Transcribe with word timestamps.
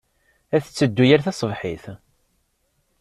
Ad 0.55 0.61
tetteddu 0.63 1.03
yal 1.05 1.21
taṣebḥit. 1.25 1.85